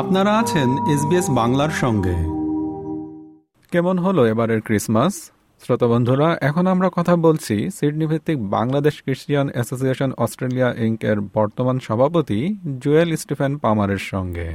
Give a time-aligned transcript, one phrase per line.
[0.00, 2.16] আপনারা আছেন এসবিএস বাংলার সঙ্গে।
[3.72, 5.30] কেমন হলো এবারের ক্রিসমাস?
[5.62, 11.78] শ্রোতা বন্ধুরা এখন আমরা কথা বলছি সিডনি ভিত্তিক Bangladesh Christian Association Australia Inc এর বর্তমান
[11.78, 12.40] সভাপতি
[12.80, 14.48] জুয়েল স্টিফেন পামারের সঙ্গে।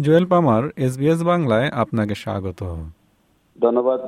[0.00, 2.60] জুয়েল পামার এসবিএস বাংলায় আপনাকে স্বাগত।
[3.58, 4.00] ধন্যবাদ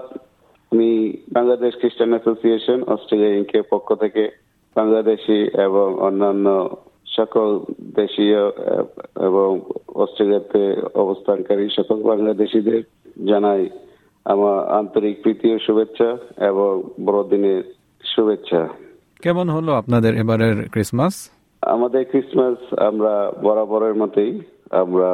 [0.72, 0.90] আমি
[1.32, 4.22] বাংলাদেশ খ্রিস্টান অ্যাসোসিয়েশন অস্ট্রেলিয়া ইঙ্কের পক্ষ থেকে
[4.76, 6.46] বাংলাদেশি এবং অন্যান্য
[7.16, 7.48] সকল
[7.94, 8.42] দেশীয়
[9.28, 9.48] এবং
[9.94, 10.62] অস্ট্রেলিয়াতে
[10.94, 12.80] অবস্থানকারী সকল বাংলাদেশিদের
[13.24, 13.62] জানাই
[14.26, 16.08] আমার আন্তরিক প্রীতি ও শুভেচ্ছা
[16.50, 16.70] এবং
[17.04, 17.62] বড়দিনের
[18.04, 18.60] শুভেচ্ছা।
[19.20, 21.14] কেমন হলো আপনাদের এবারের ক্রিসমাস
[21.62, 24.32] আমাদের ক্রিসমাস আমরা বরাবরের মতোই
[24.82, 25.10] আমরা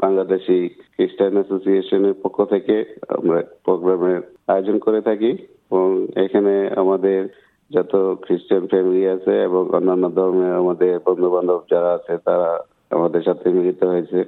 [0.00, 0.58] বাংলাদেশি
[0.94, 2.76] খ্রিস্টান অ্যাসোসিয়েশনের পক্ষ থেকে
[3.16, 4.20] আমরা প্রোগ্রামের
[4.52, 5.30] আয়োজন করে থাকি
[5.70, 5.88] এবং
[6.24, 7.20] এখানে আমাদের
[7.70, 7.92] যত
[8.24, 12.50] খ্রিস্টান ফ্যামিলি আছে এবং অন্যান্য ধর্মের আমাদের বন্ধু বান্ধব যারা আছে, তারা
[12.96, 14.20] আমাদের সাথে মিলিত হয়েছে।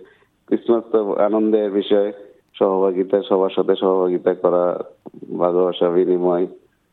[0.49, 2.11] ক্রিসমাস তো আনন্দের বিষয়,
[2.59, 4.65] সহভাগিতা, সবার সাথে সহভাগিতা করা,
[5.43, 6.47] ভালোবাসা, বিনিময়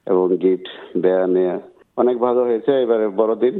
[0.07, 0.67] এবং গিফট
[1.03, 1.55] দেয়া নেয়া
[2.01, 3.55] অনেক ভালো হয়েছে। এবারে বড়দিন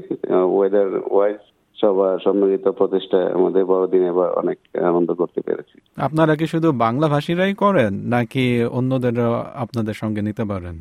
[0.56, 1.42] ওয়েদার ওয়াইজ
[1.82, 7.54] সবার সম্মিলিত প্রচেষ্টায় আমাদের বড়দিন এবার অনেক আনন্দ করতে পেরেছি। আপনারা কি শুধু বাংলা ভাষীরাই
[7.54, 9.16] করেন নাকি অন্যদের
[9.56, 10.76] আপনাদের সঙ্গে নিতে পারেন?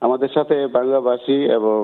[0.00, 1.78] আমাদের সাথে বাংলাভাষী এবং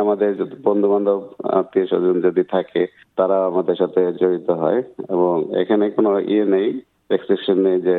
[0.00, 0.32] আমাদের
[0.62, 6.44] বন্ধু বান্ধব আত্মীয় স্বজন যদি থাকে তারা আমাদের সাথে জড়িত হয় এবং এখানে কোনো ইয়ে
[6.44, 7.96] নেই রেস্ট্রিকশন নেই যে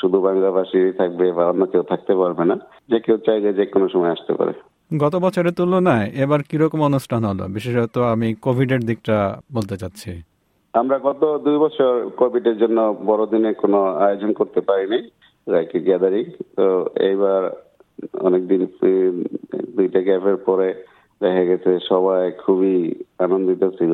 [0.00, 2.56] শুধু বাংলাভাষী থাকবে বা অন্য কেউ থাকতে পারবে না।
[2.88, 4.52] যে কেউ চাইলে যে কোনো সময় আসতে পারে।
[4.90, 7.44] গত বছরের তুলনায় এবার কীরকম অনুষ্ঠান হলো?
[7.56, 9.16] বিশেষত আমি কোভিড এর দিকটা
[9.52, 10.10] বলতে চাচ্ছি।
[10.74, 12.78] আমরা গত দুই বছর কোভিড এর জন্য
[13.08, 15.00] বড়দিনে কোনো আয়োজন করতে পারিনি
[15.46, 16.24] লাইক গ্যাদারিং।
[16.56, 16.66] তো
[17.08, 17.42] এইবার
[18.26, 18.60] অনেকদিন
[19.76, 20.68] দুইটা গ্যাপের পরে
[21.20, 22.76] দেখা গেছে সবাই খুবই
[23.18, 23.92] আনন্দিত ছিল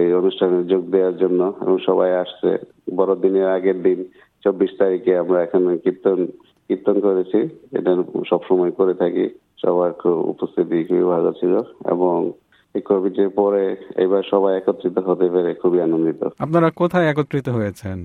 [0.00, 2.50] এই অনুষ্ঠানে যোগ দেওয়ার জন্য এবং সবাই আসছে।
[2.96, 3.98] বড়দিনের আগের দিন,
[4.44, 6.18] চব্বিশ তারিখে আমরা এখানে কীর্তন
[6.66, 7.38] কীর্তন করেছি।
[7.78, 7.92] এটা
[8.30, 9.26] সবসময় করে থাকি।
[9.62, 9.92] সবার
[10.32, 11.54] উপস্থিতি খুবই ভালো ছিল
[11.84, 12.32] এবং
[12.74, 17.98] এই কোভিড এর পরে এবার সবাই একত্রিত হতে পেরে খুবই আনন্দিত। আপনারা কোথায় একত্রিত হয়েছেন?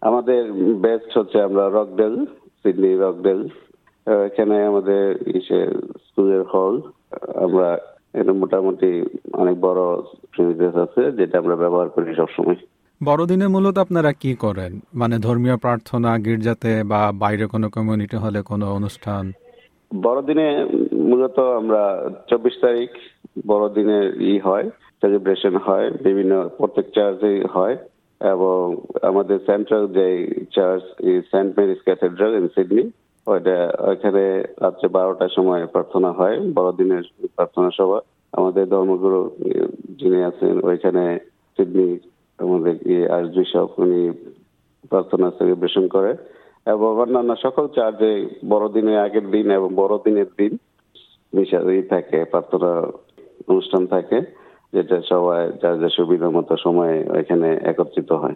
[0.00, 0.52] আমাদের
[0.84, 2.14] বেস্ট হচ্ছে আমরা রকডেল
[2.62, 3.48] সিডনি রকডেল
[4.26, 5.02] এখানে আমাদের
[5.36, 5.60] ইসে
[6.06, 6.74] স্কুলের হল
[7.44, 7.68] আমরা
[8.14, 8.90] এটা মোটামুটি
[9.32, 9.82] অনেক বড়
[10.32, 12.60] প্রিভিলেজ আছে যেটা আমরা ব্যবহার করি সবসময়।
[13.02, 14.80] বড়দিনে মূলত আপনারা কি করেন?
[14.94, 19.32] মানে ধর্মীয় প্রার্থনা গির্জাতে বা বাইরে কোনো কমিউনিটি হলে কোনো অনুষ্ঠান?
[19.90, 20.48] বড়দিনে
[21.10, 21.82] মূলত আমরা
[22.30, 22.90] চব্বিশ তারিখ
[23.50, 24.66] বড়দিনের ই হয়
[25.00, 27.76] সেলিব্রেশন হয়, বিভিন্ন প্রত্যেক চার্চে হয়
[28.20, 28.60] এবং
[29.10, 30.06] আমাদের সেন্ট্রাল যে
[30.54, 30.82] church
[31.30, 32.84] Saint Mary's cathedral in Sydney,
[33.26, 33.56] ওইটা
[33.88, 34.24] ওইখানে
[34.62, 37.04] রাত্রে বারোটার সময় প্রার্থনা হয়, বড়দিনের
[37.36, 37.98] প্রার্থনা সভা।
[38.32, 39.20] আমাদের ধর্মগুরু
[39.98, 41.04] যিনি আছেন, ওইখানে
[41.54, 41.88] সিডনি
[42.38, 42.74] আমাদের
[43.16, 44.02] আর্চ বিশপ উনি
[44.90, 46.10] প্রার্থনা সেলিব্রেশন করে।
[46.66, 50.56] এবং অন্যান্য সকল চার্চে বড়দিনের আগের দিন এবং বড়দিনের দিন
[51.34, 52.70] মিশাই থাকে প্রার্থনা
[53.48, 54.20] অনুষ্ঠান থাকে
[54.72, 58.34] যেটা সবাই যার যার সুবিধা মতো সময় এখানে একত্রিত হয়।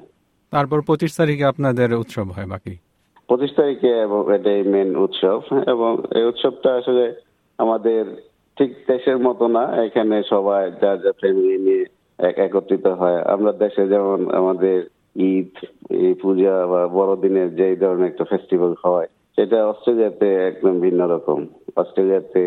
[0.50, 2.76] তারপর পঁচিশ তারিখে আপনাদের উৎসব হয় বাকি?
[3.28, 7.14] পঁচিশ তারিখে এবং এটাই মেন উৎসব এবং এই উৎসবটা আসলে
[7.58, 8.04] আমাদের
[8.56, 11.84] ঠিক দেশের মতো না এখানে সবাই যার যার ফ্যামিলি নিয়ে
[12.18, 14.88] এক একত্রিত হয়। আমরা দেশে যেমন আমাদের
[15.28, 15.52] ঈদ
[16.06, 19.08] এই পূজা বা বড়দিনের যে ধরনের একটা ফেস্টিভ্যাল হয়
[19.38, 21.38] সেটা অস্ট্রেলিয়াতে একদম ভিন্ন রকম।
[21.76, 22.42] অস্ট্রেলিয়াতে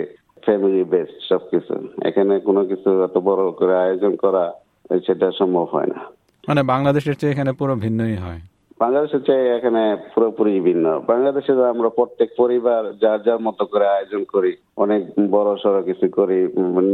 [0.46, 1.74] ফ্যামিলি বেসড সবকিছু।
[2.06, 4.44] এখানে কোনো কিছু এত বড় করে আয়োজন করা
[5.06, 6.00] সেটা সম্ভব হয় না।
[6.44, 8.42] মানে বাংলাদেশের চেয়ে এখানে পুরো ভিন্নই হয়?
[8.80, 9.82] বাংলাদেশের চেয়ে এখানে
[10.14, 15.02] পুরোপুরি ভিন্ন। বাংলাদেশে আমরা প্রত্যেক পরিবার যার যার মতো করে আয়োজন করি অনেক
[15.36, 16.40] বড় সড়ো কিছু করি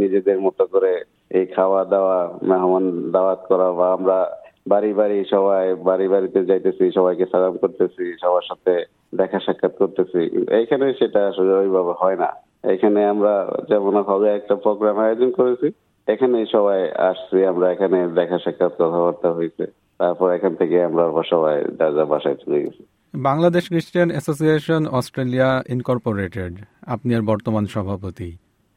[0.01, 0.93] নিজেদের মতো করে
[1.37, 2.17] এই খাওয়া দাওয়া
[2.49, 4.17] মেহমান দাওয়াত করা বা আমরা
[4.65, 8.73] বাড়ি বাড়ি সবাই, বাড়ি বাড়িতে যাইতেছি, সবাইকে সালাম করতেছি, সবার সাথে
[9.19, 10.21] দেখা সাক্ষাৎ করতেছি।
[10.59, 12.29] এইখানে সেটা আসলে ওইভাবে হয় না।
[12.73, 13.33] এখানে আমরা
[13.69, 15.67] যেমন হবে একটা প্রোগ্রাম আয়োজন করেছি
[16.07, 16.79] এখানে সবাই
[17.09, 19.65] আসছি, আমরা এখানে দেখা সাক্ষাৎ কথাবার্তা হয়েছে।
[19.97, 22.83] তারপর এখান থেকে আমরা সবাই যা যা বাসায় চলে গেছি।
[23.13, 26.53] বাংলাদেশ খ্রিস্টান অ্যাসোসিয়েশন অস্ট্রেলিয়া ইনকর্পোরেটেড
[26.85, 28.29] আপনি আর বর্তমান সভাপতি।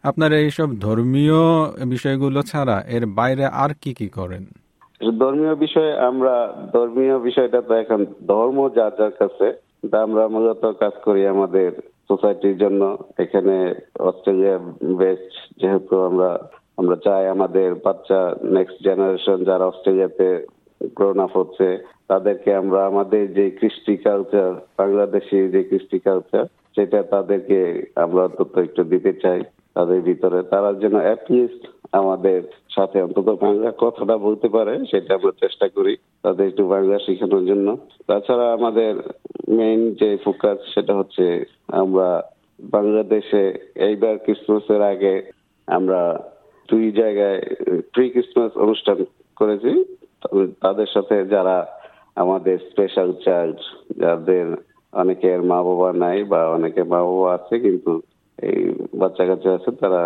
[0.05, 1.41] আপনার এইসব ধর্মীয়
[1.87, 4.45] বিষয়গুলো ছাড়া এর বাইরে আর কি কি করেন?
[5.23, 6.35] ধর্মীয় বিষয়ে আমরা,
[6.77, 8.01] ধর্মীয় বিষয়টা তো এখন
[8.33, 9.47] ধর্ম যার যার কাছে
[10.07, 11.71] আমরা মূলত কাজ করি আমাদের
[12.11, 12.83] সোসাইটির জন্য।
[13.25, 13.57] এখানে
[14.09, 14.57] অস্ট্রেলিয়া
[15.01, 16.31] বেস্ট যেহেতু আমরা
[16.81, 18.21] আমরা চাই আমাদের বাচ্চা
[18.57, 20.29] নেক্সট জেনারেশন যারা অস্ট্রেলিয়াতে
[20.97, 21.69] গ্রোন আপ হচ্ছে,
[22.11, 24.51] তাদেরকে আমরা আমাদের যে কৃষ্টি কালচার
[24.81, 26.45] বাংলাদেশি যে কৃষ্টি কালচার
[26.77, 27.59] সেটা তাদেরকে
[28.05, 29.41] আমরা অন্তত একটু দিতে চাই,
[29.77, 32.41] তাদের ভিতরে। তারা যেন অ্যাটলিস্ট আমাদের
[32.77, 35.93] সাথে অন্তত বাংলা কথাটা বলতে পারে, সেটা আমরা চেষ্টা করি
[36.25, 37.69] তাদের একটু বাংলা শেখানোর জন্য।
[38.09, 38.93] তাছাড়া আমাদের
[39.59, 41.25] মেইন যে ফোকাস সেটা হচ্ছে
[41.83, 42.09] আমরা
[42.77, 43.43] বাংলাদেশে
[43.89, 45.15] এইবার ক্রিসমাসের আগে
[45.69, 46.01] আমরা
[46.69, 47.41] দুই জায়গায়
[47.95, 48.99] প্রি ক্রিসমাস অনুষ্ঠান
[49.41, 49.73] করেছি।
[50.65, 51.57] তাদের সাথে যারা
[52.23, 53.59] আমাদের স্পেশাল চাইল্ড
[54.03, 54.47] যাদের
[54.93, 57.93] অনেকের মা বাবা নাই বা অনেকের মা বাবা আছে, কিন্তু
[58.39, 58.59] এই
[59.01, 60.03] বাচ্চা কাচ্চা আছে, তারা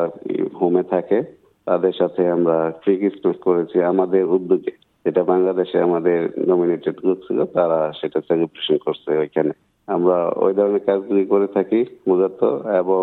[0.60, 1.18] হোমে থাকে।
[1.66, 4.72] তাদের সাথে আমরা ক্রিসমাস করেছি। আমাদের উদ্যোগে
[5.04, 6.18] যেটা বাংলাদেশে আমাদের
[6.50, 9.52] নমিনেটেড গ্রুপ ছিল, তারা সেটা সেলিব্রেশন করছে ওইখানে।
[9.88, 12.40] আমরা ওই ধরনের কাজগুলি করে থাকি মূলত
[12.82, 13.02] এবং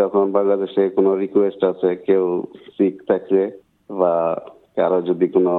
[0.00, 2.24] যখন বাংলাদেশে কোনো রিকোয়েস্ট আছে, কেউ
[2.76, 3.42] সিক থাকলে
[3.90, 4.14] বা
[4.76, 5.54] কারও যদি কোনো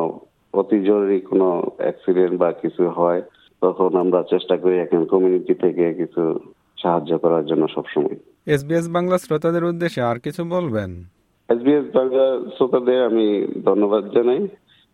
[0.54, 1.48] অতি জরুরি কোনো
[1.84, 3.22] অ্যাক্সিডেন্ট বা কিছু হয়,
[3.62, 6.24] তখন আমরা চেষ্টা করি এখন কমিউনিটি থেকে কিছু
[6.82, 8.18] সাহায্য করার জন্য সবসময়।
[8.56, 10.92] এসবিএস বাংলা শ্রোতাদের উদ্দেশ্যে আর কিছু বলবেন?
[11.50, 14.48] এসবিএস বাংলা শ্রোতাদের আমি ধন্যবাদ জানাই।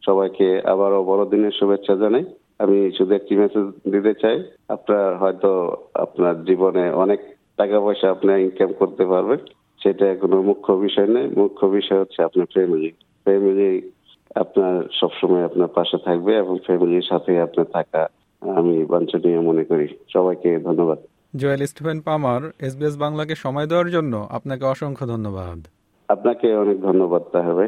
[0.05, 2.25] সবাইকে আবারও বড়দিনের শুভেচ্ছা জানাই।
[2.59, 7.19] আমি শুধু একটি মেসেজ দিতে চাই, আপনার হয়তো আপনার জীবনে অনেক
[7.57, 9.37] টাকা পয়সা আপনি ইনকাম করতে পারবেন,
[9.83, 12.91] সেটা কোনো মুখ্য বিষয় নেই মুখ্য বিষয় হচ্ছে আপনার ফ্যামিলি
[13.23, 13.91] ফ্যামিলি
[14.35, 18.07] আপনার সবসময় আপনার পাশে থাকবে এবং ফ্যামিলির সাথে আপনার থাকা
[18.41, 20.97] আমি বাঞ্ছনীয় মনে করি। সবাইকে ধন্যবাদ।
[21.35, 25.74] জোয়েল স্টিফেন পামার, এসবিএস বাংলাকে সময় দেওয়ার জন্য আপনাকে অসংখ্য ধন্যবাদ।
[26.07, 27.67] আপনাকে অনেক ধন্যবাদ তাহলে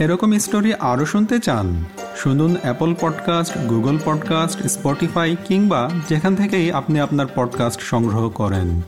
[0.00, 1.84] এরকম স্টোরি আরও শুনতে চান
[2.16, 8.82] শুনুন Apple podcast Google podcast Spotify কিংবা যেখান থেকেই আপনি আপনার পডকাস্ট সংগ্রহ করেন।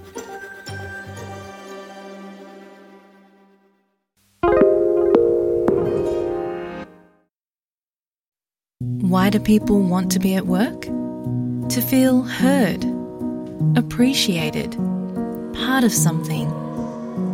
[9.14, 10.80] Why do people want to be at work?
[11.74, 12.82] To feel heard,
[13.76, 14.70] appreciated,
[15.52, 16.63] part of something,